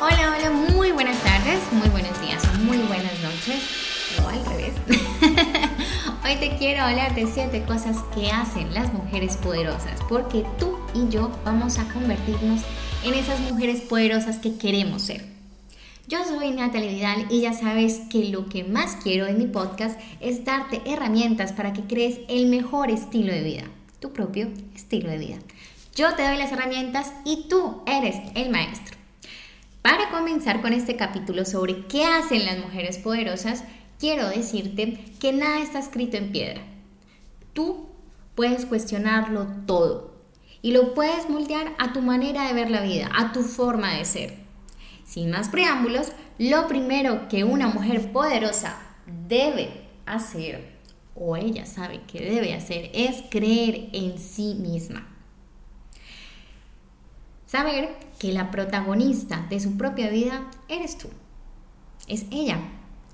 [0.00, 2.28] Hola, hola, muy buenas tardes, muy buenos días
[2.68, 3.62] muy buenas noches,
[4.22, 4.74] o al revés.
[6.24, 11.08] Hoy te quiero hablar de siete cosas que hacen las mujeres poderosas, porque tú y
[11.08, 12.62] yo vamos a convertirnos
[13.04, 15.24] en esas mujeres poderosas que queremos ser.
[16.08, 19.98] Yo soy Natalie Vidal y ya sabes que lo que más quiero en mi podcast
[20.20, 23.64] es darte herramientas para que crees el mejor estilo de vida,
[24.00, 25.36] tu propio estilo de vida.
[25.94, 28.97] Yo te doy las herramientas y tú eres el maestro.
[29.82, 33.64] Para comenzar con este capítulo sobre qué hacen las mujeres poderosas,
[33.98, 36.62] quiero decirte que nada está escrito en piedra.
[37.52, 37.88] Tú
[38.34, 40.14] puedes cuestionarlo todo
[40.62, 44.04] y lo puedes moldear a tu manera de ver la vida, a tu forma de
[44.04, 44.34] ser.
[45.04, 48.76] Sin más preámbulos, lo primero que una mujer poderosa
[49.26, 50.76] debe hacer,
[51.14, 55.17] o ella sabe que debe hacer, es creer en sí misma.
[57.48, 61.08] Saber que la protagonista de su propia vida eres tú.
[62.06, 62.58] Es ella.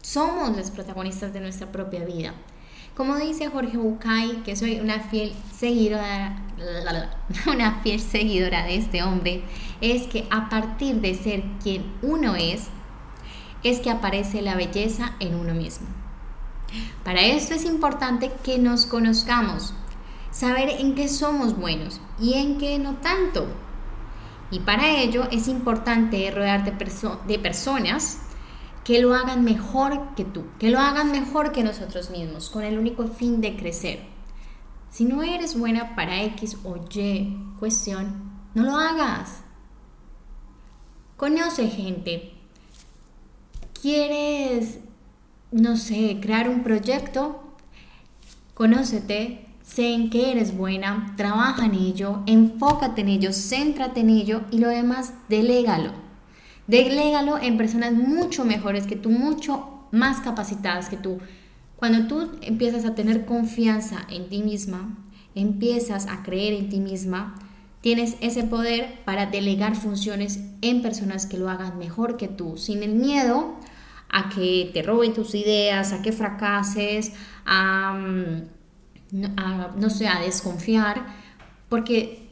[0.03, 2.35] Somos las protagonistas de nuestra propia vida.
[2.97, 6.43] Como dice Jorge Bucay, que soy una fiel seguidora,
[7.47, 9.45] una fiel seguidora de este hombre,
[9.81, 12.71] es que a partir de ser quien uno es,
[13.63, 15.87] es que aparece la belleza en uno mismo.
[17.05, 19.75] Para esto es importante que nos conozcamos,
[20.33, 23.47] saber en qué somos buenos y en qué no tanto
[24.55, 26.73] y para ello es importante rodearte
[27.27, 28.21] de personas
[28.85, 32.79] que lo hagan mejor que tú, que lo hagan mejor que nosotros mismos, con el
[32.79, 33.99] único fin de crecer.
[34.91, 39.43] Si no eres buena para X o Y cuestión, no lo hagas.
[41.17, 42.33] Conoce gente.
[43.83, 44.79] ¿Quieres,
[45.51, 47.43] no sé, crear un proyecto?
[48.55, 54.43] Conócete, sé en qué eres buena, trabaja en ello, enfócate en ello, céntrate en ello
[54.51, 55.93] y lo demás, delégalo.
[56.67, 61.19] Delégalo en personas mucho mejores que tú, mucho más capacitadas que tú.
[61.77, 64.97] Cuando tú empiezas a tener confianza en ti misma,
[65.35, 67.35] empiezas a creer en ti misma,
[67.81, 72.83] tienes ese poder para delegar funciones en personas que lo hagan mejor que tú, sin
[72.83, 73.57] el miedo
[74.09, 77.13] a que te roben tus ideas, a que fracases,
[77.45, 77.99] a
[79.11, 81.07] no sé, a desconfiar,
[81.69, 82.29] porque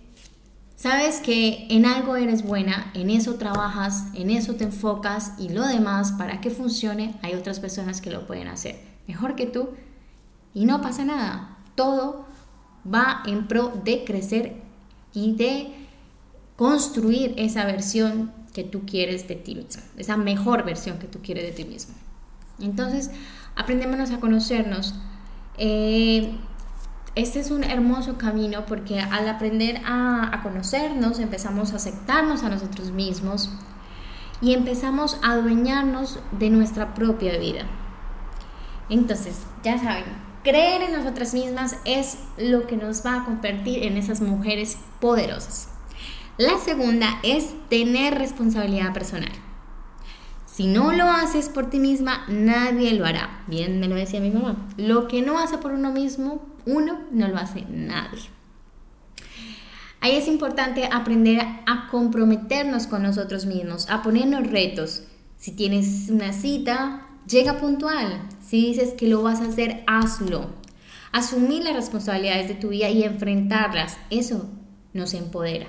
[0.76, 5.66] sabes que en algo eres buena, en eso trabajas, en eso te enfocas y lo
[5.66, 9.70] demás, para que funcione, hay otras personas que lo pueden hacer mejor que tú
[10.54, 11.58] y no pasa nada.
[11.74, 12.26] Todo
[12.92, 14.62] va en pro de crecer
[15.12, 15.72] y de
[16.56, 21.44] construir esa versión que tú quieres de ti mismo, esa mejor versión que tú quieres
[21.44, 21.94] de ti mismo.
[22.60, 23.10] Entonces,
[23.56, 24.94] aprendémonos a conocernos.
[25.56, 26.30] Eh,
[27.14, 32.90] este es un hermoso camino porque al aprender a, conocernos empezamos a aceptarnos a nosotros
[32.90, 33.50] mismos
[34.40, 37.66] y empezamos a adueñarnos de nuestra propia vida.
[38.88, 40.04] Entonces, ya saben,
[40.42, 45.68] creer en nosotras mismas es lo que nos va a convertir en esas mujeres poderosas.
[46.38, 49.30] La segunda es tener responsabilidad personal.
[50.52, 53.42] Si no lo haces por ti misma, nadie lo hará.
[53.46, 54.56] Bien, me lo decía mi mamá.
[54.76, 58.20] Lo que no hace por uno mismo, uno no lo hace nadie.
[60.00, 65.04] Ahí es importante aprender a comprometernos con nosotros mismos, a ponernos retos.
[65.38, 68.28] Si tienes una cita, llega puntual.
[68.44, 70.50] Si dices que lo vas a hacer, hazlo.
[71.12, 74.50] Asumir las responsabilidades de tu vida y enfrentarlas, eso
[74.92, 75.66] nos empodera.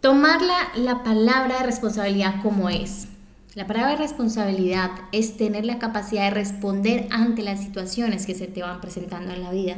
[0.00, 0.40] Tomar
[0.76, 3.08] la palabra de responsabilidad como es.
[3.54, 8.62] La palabra responsabilidad es tener la capacidad de responder ante las situaciones que se te
[8.62, 9.76] van presentando en la vida.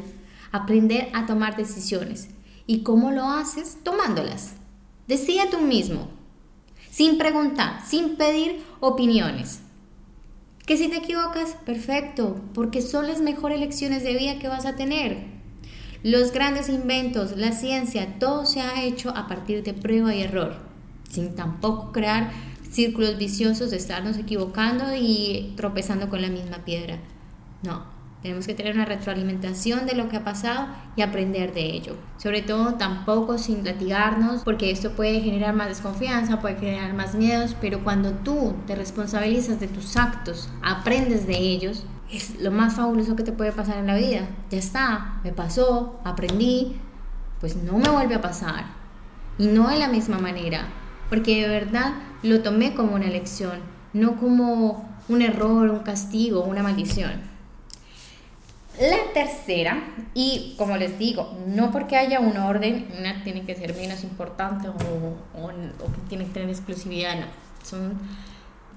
[0.51, 2.29] Aprender a tomar decisiones.
[2.67, 3.77] ¿Y cómo lo haces?
[3.83, 4.55] Tomándolas.
[5.07, 6.09] Decide tú mismo,
[6.91, 9.61] sin preguntar, sin pedir opiniones.
[10.65, 14.77] Que si te equivocas, perfecto, porque son las mejores lecciones de vida que vas a
[14.77, 15.27] tener.
[16.03, 20.57] Los grandes inventos, la ciencia, todo se ha hecho a partir de prueba y error,
[21.11, 22.33] sin tampoco crear
[22.77, 26.99] círculos viciosos de estarnos equivocando y tropezando con la misma piedra.
[27.63, 27.85] No,
[28.21, 31.97] tenemos que tener una retroalimentación de lo que ha pasado y aprender de ello.
[32.19, 37.57] Sobre todo tampoco sin latigarnos, porque esto puede generar más desconfianza, puede generar más miedos,
[37.61, 43.17] pero cuando tú te responsabilizas de tus actos, aprendes de ellos, es lo más fabuloso
[43.17, 44.29] que te puede pasar en la vida.
[44.51, 46.77] Ya está, me pasó, aprendí,
[47.41, 48.67] pues no me vuelve a pasar.
[49.39, 50.67] Y no de la misma manera,
[51.09, 51.95] porque de verdad
[52.27, 53.61] lo tomé como una lección,
[53.93, 57.37] no como un error, un castigo, una maldición.
[58.79, 59.83] La tercera,
[60.13, 64.69] y como les digo, no porque haya un orden, una tiene que ser menos importante
[64.69, 67.27] o, o, que tiene que tener exclusividad, no.
[67.65, 67.99] son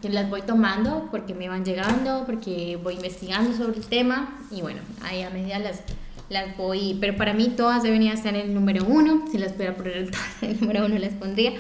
[0.08, 4.80] las voy tomando porque me van llegando, porque voy investigando sobre el tema y bueno,
[5.04, 5.82] ahí a medida las,
[6.30, 9.76] las voy, pero para mí todas deberían estar en el número uno, si las pudiera
[9.76, 10.12] poner en
[10.50, 11.52] el número uno las pondría,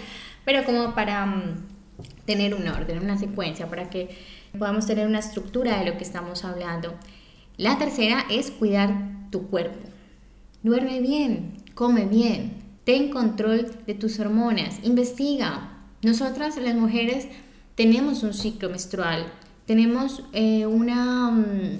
[0.46, 1.69] pero como para mm,
[2.30, 4.16] tener un orden, una secuencia, para que
[4.56, 6.94] podamos tener una estructura de lo que estamos hablando.
[7.58, 8.94] La tercera es cuidar
[9.32, 9.90] tu cuerpo.
[10.62, 12.54] Duerme bien, come bien,
[12.84, 15.72] ten control de tus hormonas, investiga.
[16.04, 17.28] Nosotras las mujeres
[17.74, 19.26] tenemos un ciclo menstrual,
[19.66, 21.80] tenemos eh, una, mm,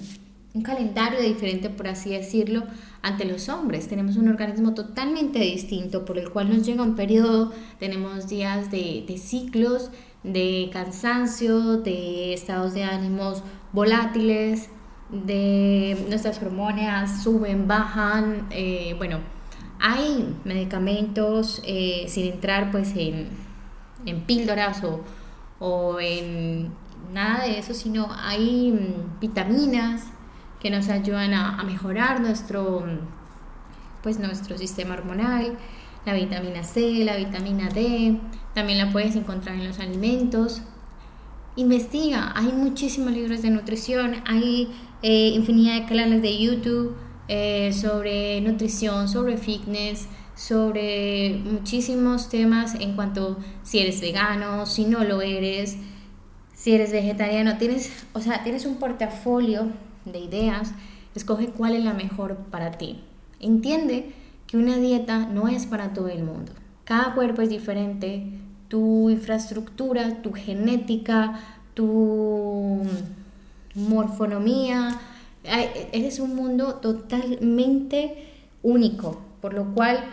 [0.56, 2.64] un calendario diferente, por así decirlo,
[3.04, 3.88] ante los hombres.
[3.88, 9.06] Tenemos un organismo totalmente distinto por el cual nos llega un periodo, tenemos días de,
[9.08, 9.92] de ciclos,
[10.24, 14.70] de cansancio, de estados de ánimos volátiles,
[15.10, 19.20] de nuestras hormonas suben, bajan, eh, bueno,
[19.80, 23.30] hay medicamentos eh, sin entrar pues en,
[24.06, 25.04] en píldoras o
[25.60, 26.72] o en
[27.14, 30.04] nada de eso, sino hay mm, vitaminas
[30.60, 32.84] que nos ayudan a, mejorar nuestro,
[34.02, 35.58] pues nuestro sistema hormonal,
[36.06, 38.18] la vitamina C, la vitamina D,
[38.54, 40.62] también la puedes encontrar en los alimentos.
[41.56, 44.70] Investiga, hay muchísimos libros de nutrición, hay
[45.02, 46.96] eh, infinidad de canales de YouTube
[47.28, 55.04] eh, sobre nutrición, sobre fitness, sobre muchísimos temas en cuanto si eres vegano, si no
[55.04, 55.78] lo eres,
[56.54, 59.68] si eres vegetariano, tienes, o sea, tienes un portafolio
[60.06, 60.72] de ideas,
[61.14, 63.02] escoge cuál es la mejor para ti.
[63.40, 64.14] Entiende
[64.50, 66.52] que una dieta no es para todo el mundo.
[66.84, 68.24] Cada cuerpo es diferente,
[68.68, 71.40] tu infraestructura, tu genética,
[71.76, 72.82] tu
[73.76, 75.00] morfonomía,
[75.44, 78.26] eres un mundo totalmente
[78.64, 80.04] único, por lo cual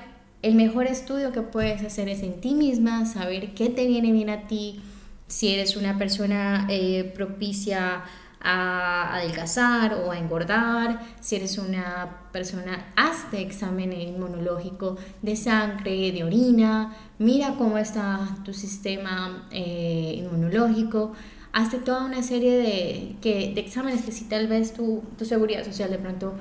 [0.43, 4.29] el mejor estudio que puedes hacer es en ti misma, saber qué te viene bien
[4.29, 4.81] a ti,
[5.29, 8.05] si eres una persona eh, propicia
[8.41, 16.23] a adelgazar o a engordar, si eres una persona, hazte examen inmunológico de sangre, de
[16.23, 21.13] orina, mira cómo está tu sistema eh, inmunológico,
[21.53, 25.65] hazte toda una serie de, que, de exámenes que si tal vez tu, tu seguridad
[25.65, 26.35] social de pronto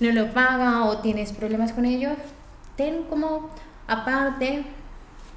[0.00, 2.10] no lo paga o tienes problemas con ello,
[2.76, 3.50] ten como
[3.86, 4.64] aparte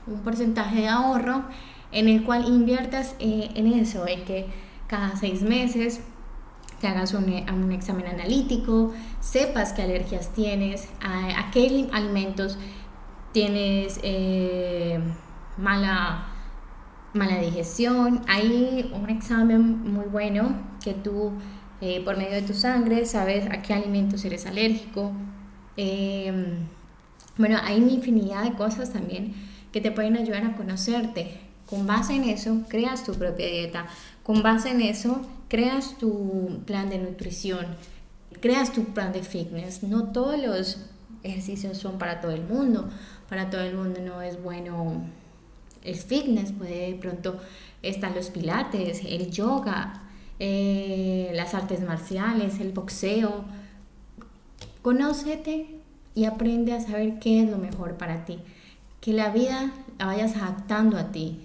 [0.07, 1.43] un porcentaje de ahorro
[1.91, 4.47] en el cual inviertas eh, en eso, en que
[4.87, 6.01] cada seis meses
[6.79, 12.57] te hagas un, un examen analítico, sepas qué alergias tienes, a, qué alimentos
[13.31, 14.99] tienes eh,
[15.57, 16.27] mala,
[17.13, 18.21] mala digestión.
[18.27, 21.31] Hay un examen muy bueno que tú,
[21.81, 25.11] eh, por medio de tu sangre, sabes a qué alimentos eres alérgico.
[27.37, 29.33] Bueno, hay una infinidad de cosas también
[29.73, 31.41] que te pueden ayudar a conocerte.
[31.65, 33.87] Con base en eso, creas tu propia dieta.
[34.25, 37.65] Con base en eso, creas tu plan de nutrición.
[38.41, 39.83] Creas tu plan de fitness.
[39.83, 40.87] No todos los
[41.23, 42.89] ejercicios son para todo el mundo.
[43.29, 45.03] Para todo el mundo no es bueno
[45.83, 46.51] el fitness.
[46.51, 47.39] Puede de pronto
[47.83, 50.01] están los pilates, el yoga,
[50.39, 53.45] eh, las artes marciales, el boxeo.
[54.81, 55.75] Conócete,
[56.15, 58.39] y aprende a saber qué es lo mejor para ti.
[59.01, 61.41] Que la vida la vayas adaptando a ti.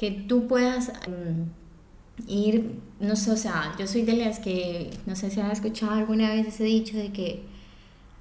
[0.00, 5.14] Que tú puedas mm, ir, no sé, o sea, yo soy de las que, no
[5.14, 7.42] sé si han escuchado alguna vez ese dicho de que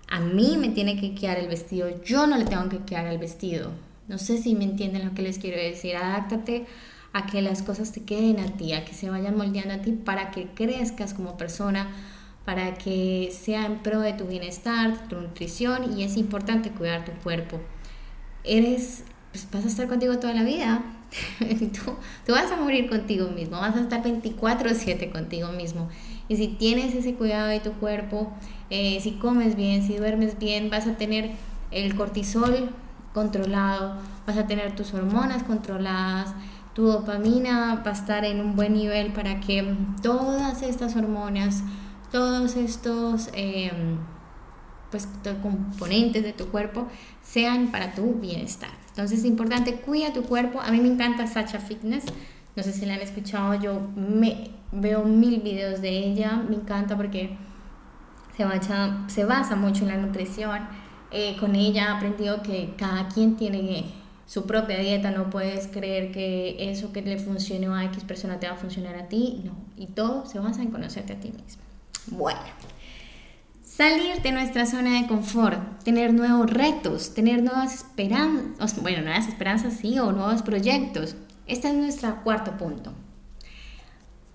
[0.09, 3.17] a mí me tiene que quedar el vestido, yo no le tengo que quedar el
[3.17, 3.71] vestido.
[4.09, 5.95] No sé si me entienden lo que les quiero decir.
[5.95, 6.65] Adáptate
[7.13, 9.91] a que las cosas te queden a ti, a que se vayan moldeando a ti
[9.91, 11.87] para que crezcas como persona,
[12.43, 17.11] para que sea en pro de tu bienestar, tu nutrición y es importante cuidar tu
[17.23, 17.59] cuerpo.
[18.43, 20.81] Eres, pues vas a estar contigo toda la vida.
[21.49, 21.91] tú,
[22.25, 25.89] tú vas a morir contigo mismo, vas a estar 24/7 contigo mismo.
[26.27, 28.31] Y si tienes ese cuidado de tu cuerpo,
[28.69, 31.31] eh, si comes bien, si duermes bien, vas a tener
[31.71, 32.69] el cortisol
[33.13, 33.95] controlado,
[34.27, 36.35] vas a tener tus hormonas controladas,
[36.75, 41.63] tu dopamina va a estar en un buen nivel para que todas estas hormonas
[42.11, 43.97] todos estos em,
[44.91, 45.07] pues,
[45.41, 46.87] componentes de tu cuerpo
[47.21, 48.71] sean para tu bienestar.
[48.89, 50.59] Entonces es importante, cuida tu cuerpo.
[50.61, 52.05] A mí me encanta Sacha Fitness.
[52.55, 56.43] No sé si la han escuchado, yo me veo mil videos de ella.
[56.49, 57.37] Me encanta porque
[58.35, 60.67] se, basa, se basa mucho en la nutrición.
[61.11, 63.85] Eh, con ella he aprendido que cada quien tiene
[64.29, 68.47] su propia dieta, no puedes creer que eso que le funcione a X persona te
[68.47, 71.63] va a funcionar a ti, no, y todo se basa en conocerte a ti mismo.
[72.11, 72.39] Bueno,
[73.79, 79.77] salir de nuestra zona de confort, tener nuevos retos, tener nuevas esperanzas, bueno, nuevas esperanzas
[79.77, 81.15] sí, o nuevos proyectos.
[81.47, 82.91] Este es nuestro cuarto punto.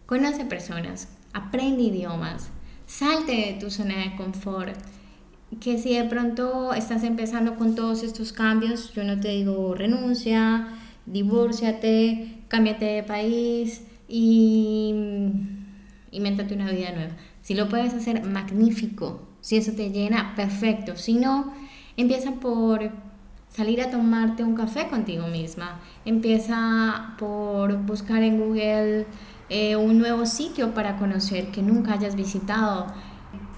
[0.07, 2.49] Conoce personas, aprende idiomas,
[2.87, 4.79] salte de tu zona de confort.
[5.61, 10.69] Que si de pronto estás empezando con todos estos cambios, yo no te digo renuncia,
[11.05, 14.95] divórciate, cámbiate de país y
[16.13, 17.13] invéntate una vida nueva.
[17.43, 19.34] Si lo puedes hacer, magnífico.
[19.45, 20.97] Si eso te llena, perfecto.
[20.97, 21.53] Si no,
[21.99, 22.91] empieza por
[23.51, 25.83] salir a tomarte un café contigo misma.
[26.07, 29.07] Empieza por buscar en Google
[29.51, 32.87] eh, un nuevo sitio para conocer que nunca hayas visitado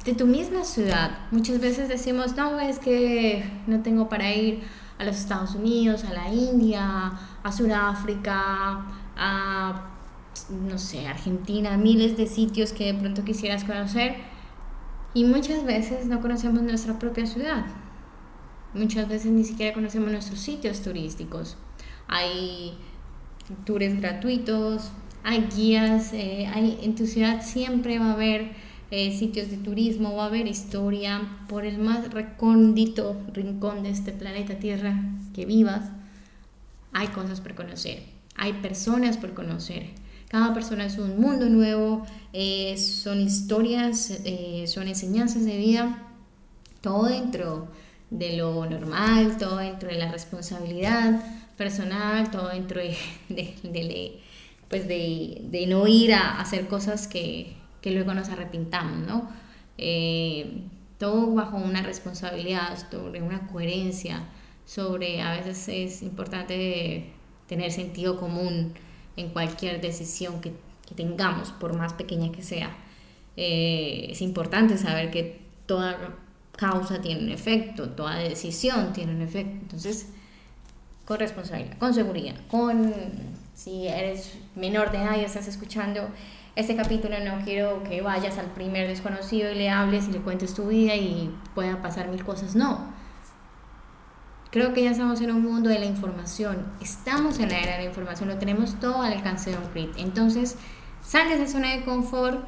[0.04, 1.18] de tu misma ciudad.
[1.30, 4.64] Muchas veces decimos, no, es que no tengo para ir
[4.98, 7.12] a los Estados Unidos, a la India,
[7.44, 9.84] a Sudáfrica, a,
[10.68, 14.34] no sé, Argentina, miles de sitios que de pronto quisieras conocer.
[15.16, 17.64] Y muchas veces no conocemos nuestra propia ciudad.
[18.74, 21.56] Muchas veces ni siquiera conocemos nuestros sitios turísticos.
[22.06, 22.74] Hay
[23.64, 24.90] tours gratuitos,
[25.24, 28.50] hay guías, eh, hay, en tu ciudad siempre va a haber
[28.90, 34.12] eh, sitios de turismo, va a haber historia por el más recóndito rincón de este
[34.12, 35.02] planeta Tierra
[35.34, 35.92] que vivas.
[36.92, 38.02] Hay cosas por conocer,
[38.36, 39.92] hay personas por conocer.
[40.28, 44.18] Cada persona es un mundo nuevo, eh, son historias,
[44.66, 46.02] son enseñanzas de vida,
[46.80, 47.68] todo dentro
[48.10, 51.20] de lo normal, todo dentro de la responsabilidad
[51.56, 52.96] personal, todo dentro de,
[53.28, 54.20] de
[54.68, 57.54] pues de, no ir a hacer cosas que,
[57.84, 59.30] luego nos arrepintamos, ¿no?
[59.78, 60.62] Eh,
[60.98, 64.24] todo bajo una responsabilidad, sobre una coherencia,
[64.64, 67.12] sobre a veces es importante
[67.46, 68.74] tener sentido común
[69.16, 70.52] en cualquier decisión que,
[70.94, 72.70] tengamos, por más pequeña que sea.
[73.36, 75.98] Eh, es importante saber que toda
[76.52, 79.58] causa tiene un efecto, toda decisión tiene un efecto.
[79.62, 80.08] Entonces,
[81.04, 82.92] con responsabilidad, con seguridad, con
[83.54, 86.08] si eres menor de edad y estás escuchando
[86.56, 90.54] este capítulo, no quiero que vayas al primer desconocido y le hables y le cuentes
[90.54, 92.54] tu vida y pueda pasar mil cosas.
[92.54, 92.94] No.
[94.56, 96.56] Creo que ya estamos en un mundo de la información.
[96.80, 98.30] Estamos en la era de la información.
[98.30, 99.90] Lo tenemos todo al alcance de un clic.
[99.98, 100.56] Entonces,
[101.02, 102.42] sal de esa zona de confort.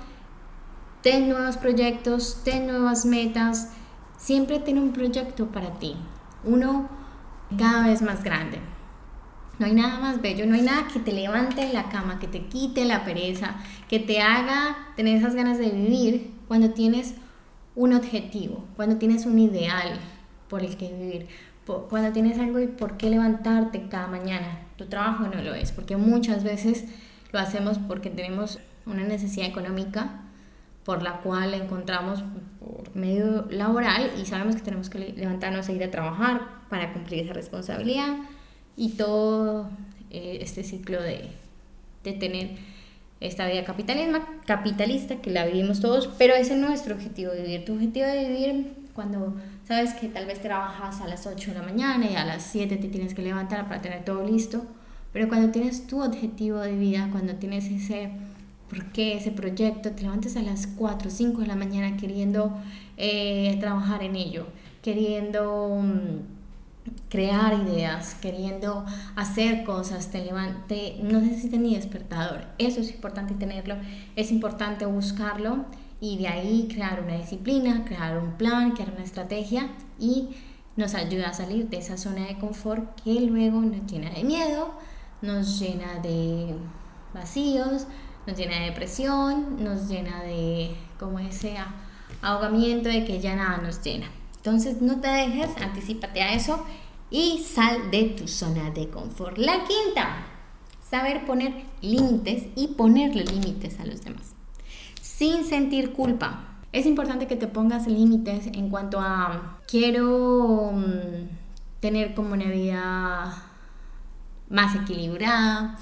[1.02, 3.74] Ten nuevos proyectos, ten nuevas metas.
[4.16, 5.96] Siempre ten un proyecto para ti.
[6.44, 6.88] Uno
[7.58, 8.58] cada vez más grande.
[9.58, 12.26] No hay nada más bello, no hay nada que te levante en la cama, que
[12.26, 17.16] te quite la pereza, que te haga tener esas ganas de vivir cuando tienes
[17.74, 20.00] un objetivo, cuando tienes un ideal
[20.48, 21.28] por el que vivir,
[21.88, 24.60] cuando tienes algo y por qué levantarte cada mañana.
[24.76, 26.84] Tu trabajo no lo es, porque muchas veces
[27.32, 30.22] lo hacemos porque tenemos una necesidad económica
[30.84, 32.24] por la cual encontramos
[32.60, 37.24] por medio laboral y sabemos que tenemos que levantarnos e ir a trabajar para cumplir
[37.24, 38.16] esa responsabilidad
[38.76, 39.68] y todo
[40.10, 41.28] eh, este ciclo de,
[42.04, 42.52] de, tener
[43.20, 47.64] esta vida capitalismo, capitalista que la vivimos todos, pero ese es nuestro objetivo de vivir.
[47.66, 49.34] Tu objetivo de vivir cuando
[49.68, 52.78] sabes que tal vez trabajas a las 8 de la mañana y a las 7
[52.78, 54.64] te tienes que levantar para tener todo listo,
[55.12, 58.10] pero cuando tienes tu objetivo de vida, cuando tienes ese
[58.70, 62.56] por qué ese proyecto, te levantes a las 4 o 5 de la mañana queriendo
[62.96, 64.46] eh, trabajar en ello,
[64.82, 65.80] queriendo...
[65.82, 66.38] Mm,
[67.10, 72.46] crear ideas, queriendo hacer cosas, te levante, no necesitas ni despertador.
[72.56, 73.76] Eso es importante tenerlo,
[74.16, 75.66] es importante buscarlo
[76.00, 80.28] y de ahí crear una disciplina, crear un plan, crear una estrategia y
[80.76, 84.70] nos ayuda a salir de esa zona de confort que luego nos llena de miedo,
[85.22, 86.54] nos llena de
[87.12, 87.86] vacíos,
[88.26, 91.56] nos llena de depresión, nos llena de como ese
[92.22, 94.08] ahogamiento de que ya nada nos llena.
[94.36, 96.64] Entonces no te dejes, anticipate a eso
[97.10, 99.36] y sal de tu zona de confort.
[99.36, 100.26] La quinta,
[100.88, 104.34] saber poner límites y ponerle límites a los demás,
[105.18, 106.44] sin sentir culpa.
[106.70, 113.42] Es importante que te pongas límites en cuanto a quiero mm, tener como una vida
[114.48, 115.76] más equilibrada,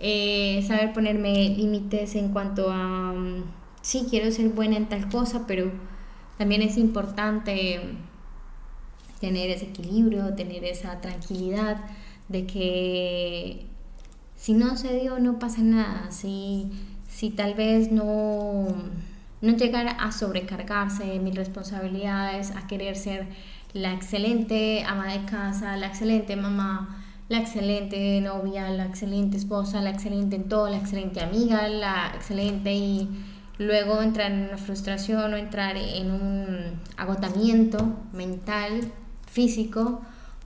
[0.00, 3.44] eh, saber ponerme límites en cuanto a mm,
[3.80, 5.70] sí quiero ser buena en tal cosa, pero
[6.36, 7.80] también es importante
[9.20, 11.76] tener ese equilibrio, tener esa tranquilidad
[12.28, 13.66] de que
[14.34, 16.10] si no se dio no pasa nada,
[17.24, 18.66] si tal vez no,
[19.40, 23.28] no llegar a sobrecargarse de mis responsabilidades, a querer ser
[23.72, 29.88] la excelente ama de casa, la excelente mamá, la excelente novia, la excelente esposa, la
[29.88, 33.08] excelente en todo, la excelente amiga, la excelente y
[33.56, 37.78] luego entrar en una frustración o entrar en un agotamiento
[38.12, 38.82] mental
[39.26, 40.02] físico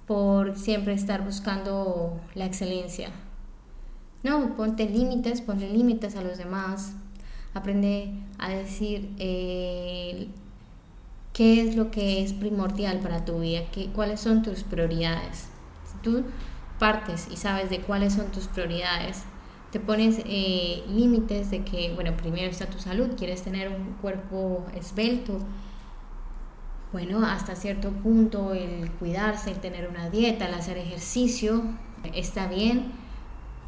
[0.07, 3.11] por siempre estar buscando la excelencia.
[4.23, 6.93] No, ponte límites, ponle límites a los demás.
[7.55, 10.29] Aprende a decir eh,
[11.33, 15.49] qué es lo que es primordial para tu vida, qué, cuáles son tus prioridades.
[15.91, 16.25] Si tú
[16.79, 19.23] partes y sabes de cuáles son tus prioridades,
[19.71, 24.67] te pones eh, límites de que, bueno, primero está tu salud, quieres tener un cuerpo
[24.75, 25.39] esbelto,
[26.93, 31.63] bueno, hasta cierto punto el cuidarse, el tener una dieta, el hacer ejercicio,
[32.15, 33.08] está bien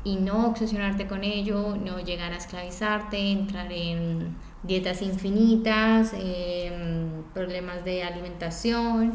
[0.05, 7.85] y no obsesionarte con ello, no llegar a esclavizarte, entrar en dietas infinitas, em, problemas
[7.85, 9.13] de alimentación,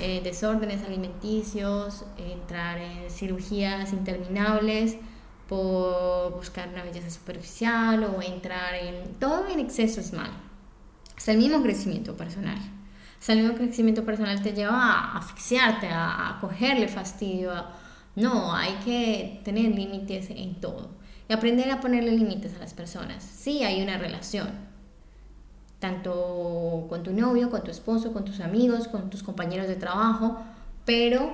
[0.00, 4.96] eh, desórdenes alimenticios, entrar en cirugías interminables
[5.48, 9.14] por buscar una belleza superficial o entrar en...
[9.14, 10.34] Todo en exceso es malo.
[11.16, 12.58] Hasta el mismo crecimiento personal.
[13.18, 17.52] Hasta el mismo crecimiento personal te lleva a asfixiarte, a, a cogerle fastidio.
[18.16, 20.90] No, hay que tener límites en todo.
[21.28, 23.22] Y aprender a ponerle límites a las personas.
[23.22, 24.48] Sí, hay una relación.
[25.78, 30.38] Tanto con tu novio, con tu esposo, con tus amigos, con tus compañeros de trabajo.
[30.84, 31.32] Pero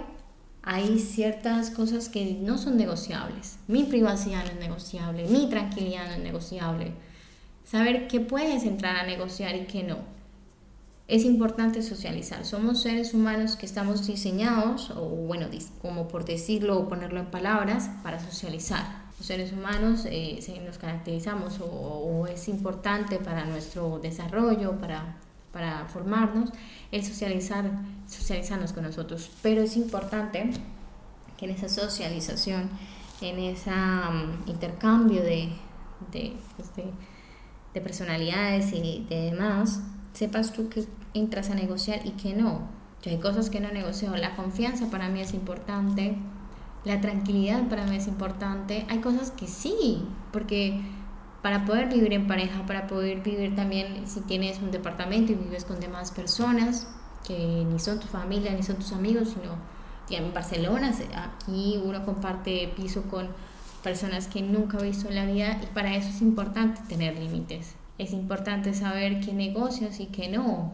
[0.62, 3.58] hay ciertas cosas que no son negociables.
[3.68, 6.92] Mi privacidad no es negociable, mi tranquilidad no es negociable.
[7.64, 9.98] Saber qué puedes entrar a negociar y qué no.
[11.06, 12.44] Es importante socializar.
[12.46, 15.46] Somos seres humanos que estamos diseñados, o bueno,
[15.82, 19.04] como por decirlo o ponerlo en palabras, para socializar.
[19.18, 25.16] Los seres humanos eh, nos caracterizamos o es importante para nuestro desarrollo, para
[25.54, 26.50] para formarnos,
[26.90, 27.64] el socializar,
[28.08, 29.30] socializarnos con nosotros.
[29.40, 30.50] Pero es importante
[31.38, 32.68] que en esa socialización,
[33.20, 35.50] en ese mm, intercambio de,
[36.10, 36.84] pues, de,
[37.72, 39.80] de, personalidades y de demás,
[40.14, 42.62] sepas tú que entras a negociar y que no.
[43.02, 44.16] Yo hay cosas que no negocio.
[44.16, 46.16] La confianza para mí es importante.
[46.84, 48.86] La tranquilidad para mí es importante.
[48.88, 50.02] Hay cosas que sí,
[50.32, 50.80] porque
[51.42, 55.64] para poder vivir en pareja, para poder vivir también si tienes un departamento y vives
[55.64, 56.86] con demás personas
[57.26, 59.56] que ni son tu familia ni son tus amigos, sino
[60.10, 63.28] en Barcelona, aquí uno comparte piso con
[63.82, 67.74] personas que nunca ha visto en la vida y para eso es importante tener límites.
[67.98, 70.72] Es importante saber qué negocios y qué no.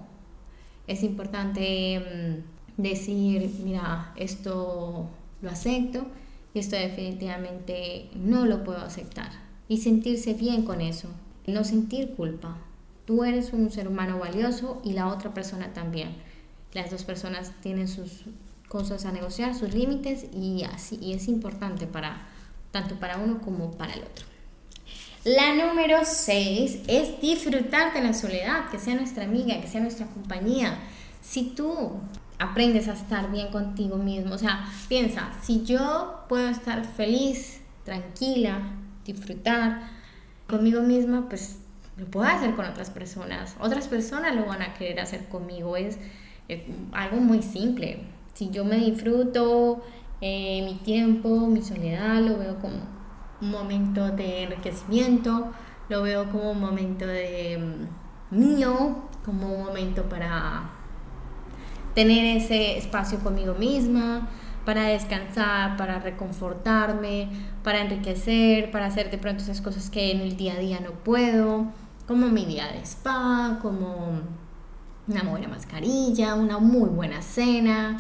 [0.87, 5.09] Es importante mm, decir, mira, esto
[5.43, 6.07] lo acepto
[6.55, 9.31] y esto definitivamente no lo puedo aceptar
[9.69, 11.09] y sentirse bien con eso,
[11.47, 12.57] no sentir culpa.
[13.05, 16.17] Tú eres un ser humano valioso y la otra persona también.
[16.73, 18.25] Las dos personas tienen sus
[18.69, 22.27] cosas a negociar, sus límites y así y es importante para
[22.71, 24.30] tanto para uno como para el otro.
[25.25, 30.07] La número 6 es disfrutar de la soledad, que sea nuestra amiga, que sea nuestra
[30.07, 30.79] compañía.
[31.21, 32.01] Si tú
[32.39, 38.63] aprendes a estar bien contigo mismo, o sea, piensa, si yo puedo estar feliz, tranquila,
[39.05, 39.83] disfrutar
[40.49, 41.59] conmigo misma, pues
[41.99, 43.57] lo puedo hacer con otras personas.
[43.61, 45.77] Otras personas lo van a querer hacer conmigo.
[45.77, 45.99] Es,
[46.93, 48.05] algo muy simple.
[48.33, 49.85] Si yo me disfruto
[50.23, 53.00] eh, mi tiempo, mi soledad, lo veo como
[53.41, 55.51] un momento de enriquecimiento,
[55.89, 57.59] lo veo como un momento de
[58.31, 60.71] mm, mío, como un momento para
[61.95, 64.29] tener ese espacio conmigo misma,
[64.65, 67.29] para descansar, para reconfortarme,
[67.65, 70.93] para enriquecer, para hacer de pronto esas cosas que en el día a día no
[70.93, 71.67] puedo,
[72.07, 74.21] como mi día de spa, como
[75.09, 77.97] una buena mascarilla, una muy buena cena,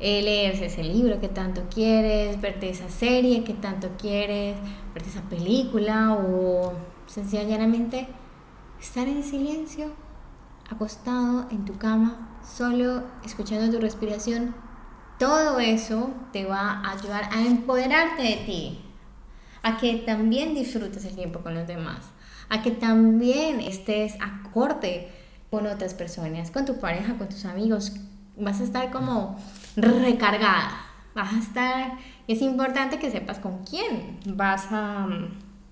[0.00, 4.56] eh, leerse ese libro que tanto quieres, verte esa serie que tanto quieres,
[4.94, 6.72] verte esa película o
[7.06, 8.08] sencillamente
[8.80, 9.92] estar en silencio,
[10.70, 14.54] acostado en tu cama, solo escuchando tu respiración
[15.18, 18.80] todo eso te va a ayudar a empoderarte de ti,
[19.62, 22.04] a que también disfrutes el tiempo con los demás,
[22.50, 25.10] a que también estés acorde
[25.50, 27.92] con otras personas, con tu pareja, con tus amigos.
[28.36, 29.38] Vas a estar como
[29.76, 31.92] recargada, vas a estar,
[32.26, 35.06] es importante que sepas con quién vas a,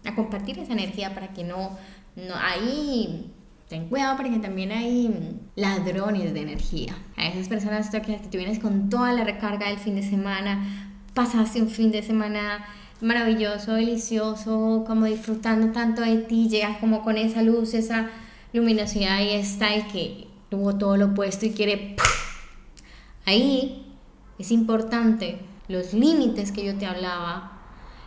[0.04, 1.76] a compartir esa energía para que no,
[2.16, 3.30] no ahí
[3.68, 6.96] ten cuidado porque también hay ladrones de energía.
[7.16, 11.62] A esas personas que tú vienes con toda la recarga del fin de semana, pasaste
[11.62, 12.66] un fin de semana
[13.00, 18.10] maravilloso, delicioso, como disfrutando tanto de ti, llegas como con esa luz, esa
[18.52, 21.96] luminosidad y está el que tuvo todo lo opuesto y quiere...
[23.26, 23.83] Ahí
[24.38, 27.52] es importante los límites que yo te hablaba,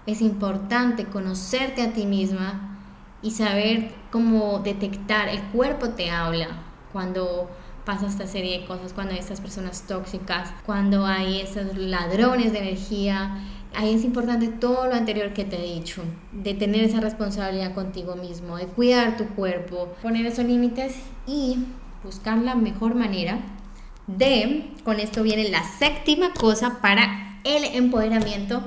[0.05, 2.77] es importante conocerte a ti misma
[3.21, 6.47] y saber cómo detectar, el cuerpo te habla
[6.93, 7.49] cuando
[7.85, 12.59] pasa esta serie de cosas, cuando hay estas personas tóxicas, cuando hay esos ladrones de
[12.59, 13.37] energía,
[13.75, 18.15] ahí es importante todo lo anterior que te he dicho, de tener esa responsabilidad contigo
[18.15, 21.59] mismo, de cuidar tu cuerpo, poner esos límites y
[22.03, 23.39] buscar la mejor manera
[24.07, 28.63] de, con esto viene la séptima cosa para el empoderamiento,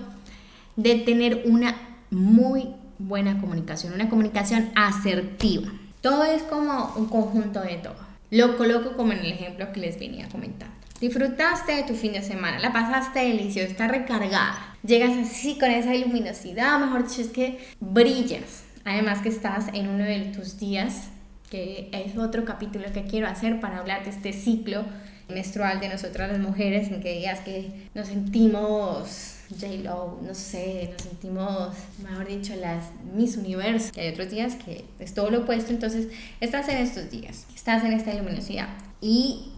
[0.77, 1.77] de tener una
[2.11, 5.71] muy buena comunicación, una comunicación asertiva.
[6.01, 7.97] Todo es como un conjunto de todo.
[8.31, 10.75] Lo coloco como en el ejemplo que les venía comentando.
[11.01, 14.77] Disfrutaste de tu fin de semana, la pasaste delicioso, está recargada.
[14.85, 18.65] Llegas así con esa luminosidad, mejor dicho, es que brillas.
[18.85, 21.09] Además que estás en uno de tus días,
[21.51, 24.85] que es otro capítulo que quiero hacer para hablar de este ciclo
[25.31, 31.03] menstrual de nosotras las mujeres, en que digas que nos sentimos J-Lo, no sé, nos
[31.03, 35.73] sentimos, mejor dicho, las Miss Universo, que hay otros días que es todo lo opuesto,
[35.73, 36.09] entonces
[36.41, 38.69] estás en estos días, estás en esta luminosidad
[39.01, 39.53] y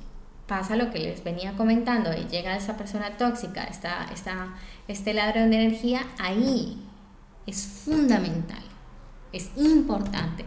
[0.46, 4.54] pasa lo que les venía comentando y llega esa persona tóxica, está, está
[4.88, 6.82] este ladrón de energía, ahí
[7.46, 8.62] es fundamental,
[9.32, 10.44] es importante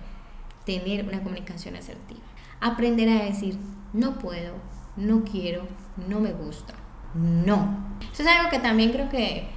[0.65, 2.21] tener una comunicación asertiva.
[2.59, 3.57] Aprender a decir,
[3.93, 4.53] no puedo,
[4.97, 5.63] no quiero,
[6.07, 6.73] no me gusta,
[7.13, 7.85] no.
[8.13, 9.47] Eso es algo que también creo que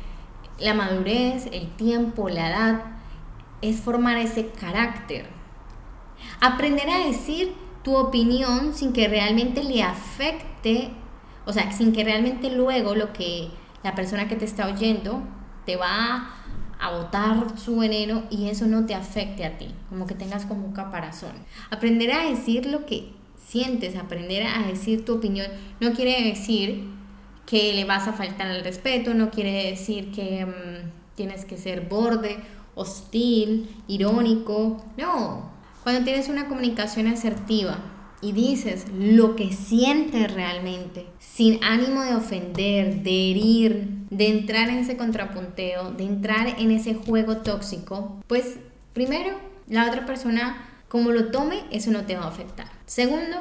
[0.59, 2.83] la madurez, el tiempo, la edad,
[3.63, 5.27] es formar ese carácter.
[6.41, 10.91] Aprender a decir tu opinión sin que realmente le afecte,
[11.47, 13.51] o sea, sin que realmente luego lo que
[13.83, 15.23] la persona que te está oyendo
[15.65, 16.35] te va
[16.81, 20.67] a botar su veneno y eso no te afecte a ti, como que tengas como
[20.67, 21.33] un caparazón.
[21.71, 23.13] Aprender a decir lo que
[23.49, 25.47] sientes, aprender a decir tu opinión,
[25.81, 26.85] no quiere decir
[27.47, 31.89] que le vas a faltar al respeto, no quiere decir que mm, tienes que ser
[31.89, 32.37] borde,
[32.75, 35.51] hostil, irónico, no,
[35.83, 37.79] cuando tienes una comunicación asertiva
[38.21, 44.79] y dices lo que sientes realmente, sin ánimo de ofender, de herir, de entrar en
[44.79, 48.59] ese contrapunteo, de entrar en ese juego tóxico, pues
[48.93, 52.78] primero la otra persona, como lo tome, eso no te va a afectar.
[52.89, 53.37] Segundo,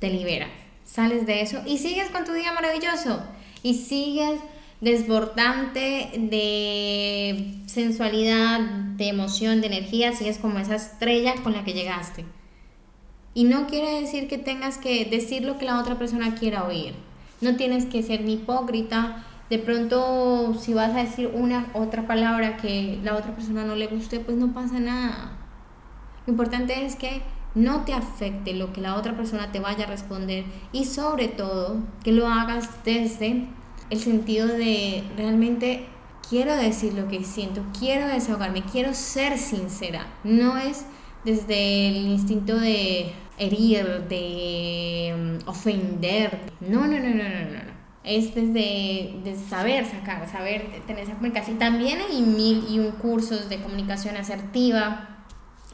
[0.00, 0.48] te libera,
[0.82, 3.22] sales de eso y sigues con tu día maravilloso
[3.62, 4.40] y sigues
[4.80, 8.60] desbordante de sensualidad,
[8.96, 12.24] de emoción, de energía, si es como esa estrella con la que llegaste.
[13.34, 16.94] Y no quiere decir que tengas que decir lo que la otra persona quiera oír.
[17.42, 19.26] No tienes que ser ni hipócrita.
[19.50, 23.86] De pronto, si vas a decir una otra palabra que la otra persona no le
[23.86, 25.36] guste, pues no pasa nada.
[26.26, 27.20] Lo importante es que
[27.54, 31.78] no te afecte lo que la otra persona te vaya a responder y sobre todo
[32.04, 33.46] que lo hagas desde
[33.90, 35.86] el sentido de realmente
[36.28, 40.06] quiero decir lo que siento, quiero desahogarme, quiero ser sincera.
[40.24, 40.84] No es
[41.24, 46.38] desde el instinto de herir, de mm, ofender.
[46.60, 47.78] No, no, no, no, no, no.
[48.04, 51.58] Es desde, saber sacar, saber tener esa comunicación.
[51.58, 55.17] También hay mil y un cursos de comunicación asertiva.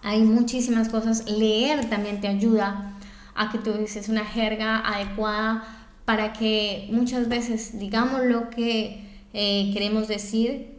[0.05, 1.29] Hay muchísimas cosas.
[1.29, 2.93] Leer también te ayuda
[3.35, 5.65] a que tú dices una jerga adecuada
[6.05, 10.79] para que muchas veces digamos lo que eh, queremos decir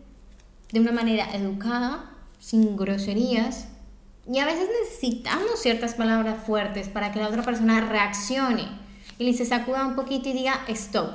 [0.71, 3.67] de una manera educada, sin groserías.
[4.31, 8.67] Y a veces necesitamos ciertas palabras fuertes para que la otra persona reaccione
[9.17, 11.11] y le se sacuda un poquito y diga, stop,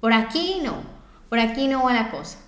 [0.00, 0.82] por aquí no,
[1.28, 2.38] por aquí no va la cosa.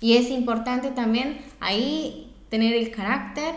[0.00, 3.54] Y es importante también ahí tener el carácter,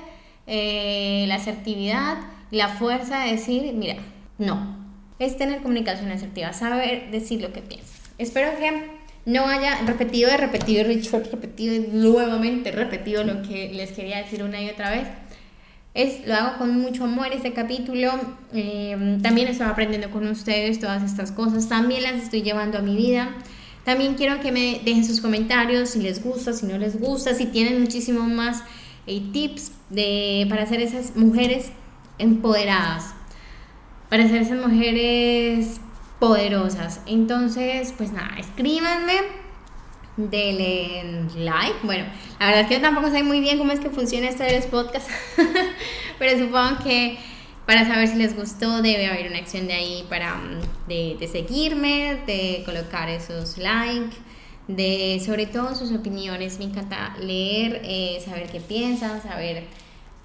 [0.47, 2.17] eh, la asertividad,
[2.51, 3.95] la fuerza de decir, mira,
[4.37, 4.77] no,
[5.19, 8.11] es tener comunicación asertiva, saber decir lo que piensas.
[8.17, 8.91] Espero que
[9.25, 14.43] no haya repetido y repetido y repetido y nuevamente repetido lo que les quería decir
[14.43, 15.07] una y otra vez.
[15.93, 18.11] Es, lo hago con mucho amor este capítulo.
[18.53, 21.69] Eh, también estoy aprendiendo con ustedes todas estas cosas.
[21.69, 23.29] También las estoy llevando a mi vida.
[23.85, 27.45] También quiero que me dejen sus comentarios si les gusta, si no les gusta, si
[27.45, 28.63] tienen muchísimo más
[29.07, 31.71] eh, tips de, para ser esas mujeres
[32.17, 33.13] empoderadas
[34.13, 35.81] para ser esas mujeres
[36.19, 37.01] poderosas.
[37.07, 39.13] Entonces, pues nada, escríbanme,
[40.17, 41.77] denle like.
[41.81, 42.05] Bueno,
[42.39, 44.57] la verdad es que yo tampoco sé muy bien cómo es que funciona esto de
[44.57, 45.11] los podcasts,
[46.19, 47.17] pero supongo que
[47.65, 52.19] para saber si les gustó debe haber una acción de ahí para mm, de, seguirme,
[52.27, 54.15] de colocar esos likes
[54.67, 56.59] de sobre todo sus opiniones.
[56.59, 59.65] Me encanta leer, eh, saber qué piensan, saber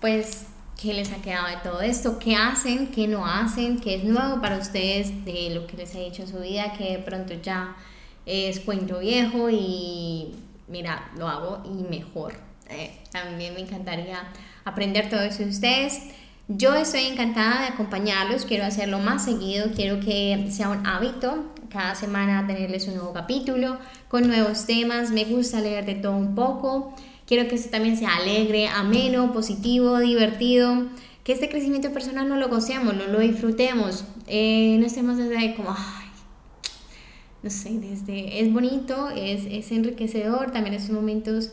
[0.01, 0.47] pues
[0.81, 4.41] qué les ha quedado de todo esto, qué hacen, qué no hacen, qué es nuevo
[4.41, 7.77] para ustedes de lo que les he dicho en su vida, que de pronto ya
[8.27, 10.35] es cuento viejo y
[10.69, 12.35] mira, lo hago y mejor.
[12.69, 14.29] Eh, también me encantaría
[14.65, 16.01] aprender todo eso de ustedes.
[16.51, 21.95] Yo estoy encantada de acompañarlos, quiero hacerlo más seguido, quiero que sea un hábito cada
[21.95, 23.77] semana tenerles un nuevo capítulo
[24.09, 25.11] con nuevos temas.
[25.11, 26.95] Me gusta leer de todo un poco.
[27.27, 30.87] Quiero que esto también sea alegre, ameno, positivo, divertido.
[31.23, 34.07] Que este crecimiento personal no lo gocemos, no lo disfrutemos.
[34.27, 36.09] Eh, no estemos desde como, ay,
[37.43, 41.51] no sé, desde, es bonito, es, es enriquecedor, también esos momentos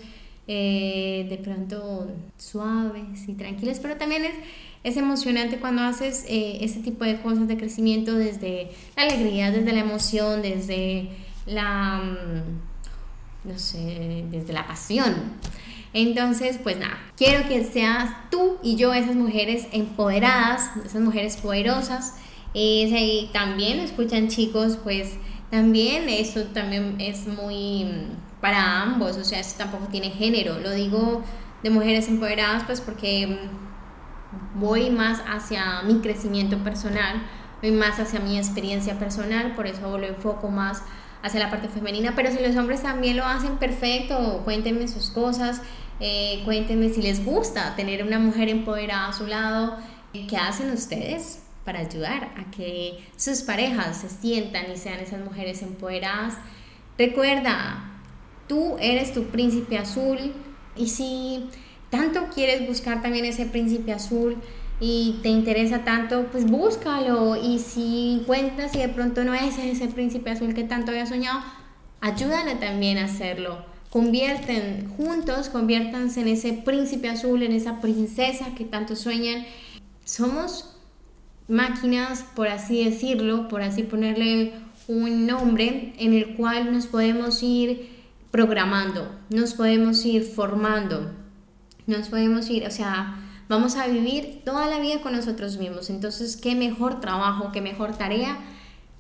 [0.48, 4.36] eh, de pronto suaves y tranquilos, pero también es,
[4.86, 9.74] es emocionante cuando haces eh, este tipo de cosas de crecimiento desde la alegría, desde
[9.74, 11.10] la emoción, desde
[11.48, 15.16] la, mm, no sé, desde la pasión.
[15.92, 22.14] Entonces, pues nada, quiero que seas tú y yo esas mujeres empoderadas, esas mujeres poderosas.
[22.54, 25.14] Y si también escuchan chicos, pues
[25.50, 30.60] también eso también es muy mm, para ambos, o sea, eso tampoco tiene género.
[30.60, 31.24] Lo digo
[31.64, 33.66] de mujeres empoderadas, pues porque mm,
[34.56, 37.22] voy más hacia mi crecimiento personal,
[37.62, 40.82] voy más hacia mi experiencia personal, por eso lo enfoco más
[41.22, 45.62] hacia la parte femenina, pero si los hombres también lo hacen perfecto, cuéntenme sus cosas,
[46.00, 49.78] eh, cuéntenme si les gusta tener una mujer empoderada a su lado.
[50.14, 55.62] ¿Qué hacen ustedes para ayudar a que sus parejas se sientan y sean esas mujeres
[55.62, 56.36] empoderadas?
[56.98, 57.92] Recuerda,
[58.48, 60.34] tú eres tu príncipe azul
[60.78, 61.50] y si
[61.96, 64.38] tanto quieres buscar también ese príncipe azul
[64.80, 67.36] y te interesa tanto, pues búscalo.
[67.36, 71.40] Y si encuentras y de pronto no es ese príncipe azul que tanto había soñado,
[72.02, 73.66] ayúdale también a hacerlo.
[73.90, 79.46] Convierten juntos, conviértanse en ese príncipe azul, en esa princesa que tanto sueñan.
[80.04, 80.78] Somos
[81.48, 84.54] máquinas, por así decirlo, por así ponerle
[84.88, 87.96] un nombre, en el cual nos podemos ir
[88.32, 91.10] programando, nos podemos ir formando,
[91.88, 93.16] nos podemos ir, o sea,
[93.48, 95.90] vamos a vivir toda la vida con nosotros mismos.
[95.90, 98.38] Entonces, qué mejor trabajo, qué mejor tarea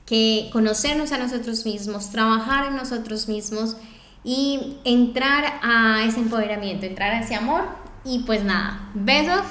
[0.05, 3.75] que conocernos a nosotros mismos, trabajar en nosotros mismos
[4.23, 7.63] y entrar a ese empoderamiento, entrar a ese amor.
[8.03, 9.41] Y pues nada, besos,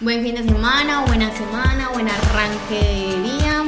[0.00, 3.64] buen fin de semana, buena semana, buen arranque de día.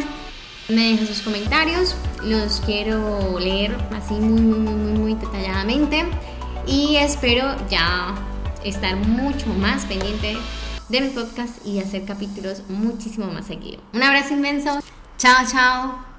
[0.69, 6.07] Me dejan sus comentarios, los quiero leer así muy, muy, muy, muy, detalladamente.
[6.67, 8.15] Y espero ya
[8.65, 10.37] estar mucho más pendiente
[10.89, 13.81] de mi podcast y hacer capítulos muchísimo más seguido.
[13.93, 14.81] Un abrazo inmenso.
[15.19, 16.14] Chao, chao.